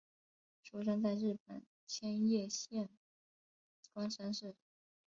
[0.63, 2.89] 出生在日本千叶县
[3.93, 4.55] 馆山市。